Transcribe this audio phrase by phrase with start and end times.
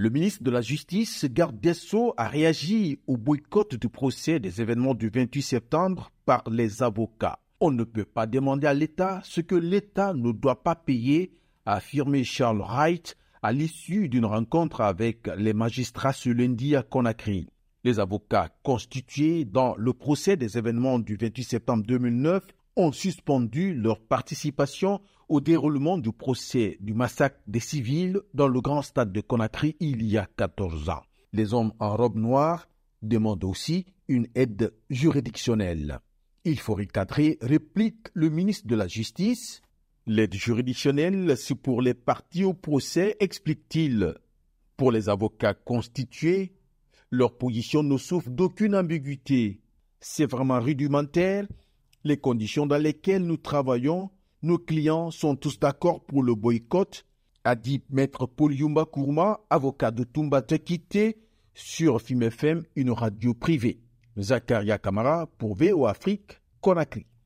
[0.00, 1.72] Le ministre de la Justice, Garde des
[2.16, 7.40] a réagi au boycott du procès des événements du 28 septembre par les avocats.
[7.58, 11.32] On ne peut pas demander à l'État ce que l'État ne doit pas payer,
[11.66, 17.48] a affirmé Charles Wright à l'issue d'une rencontre avec les magistrats ce lundi à Conakry.
[17.82, 22.46] Les avocats constitués dans le procès des événements du 28 septembre 2009
[22.78, 28.82] ont suspendu leur participation au déroulement du procès du massacre des civils dans le grand
[28.82, 31.02] stade de Conakry il y a 14 ans.
[31.32, 32.68] Les hommes en robe noire
[33.02, 35.98] demandent aussi une aide juridictionnelle.
[36.44, 39.60] Il faut recadrer, réplique le ministre de la Justice.
[40.06, 44.14] L'aide juridictionnelle, c'est pour les parties au procès, explique-t-il.
[44.76, 46.54] Pour les avocats constitués,
[47.10, 49.60] leur position ne souffre d'aucune ambiguïté.
[50.00, 51.46] C'est vraiment rudimentaire
[52.08, 54.10] les conditions dans lesquelles nous travaillons,
[54.42, 57.04] nos clients sont tous d'accord pour le boycott,
[57.44, 61.16] a dit Maître Paul Yumba Kourma, avocat de Tumba Tekite,
[61.54, 63.80] sur FM, une radio privée.
[64.16, 67.06] Zakaria Kamara pour VO Afrique, Conakry.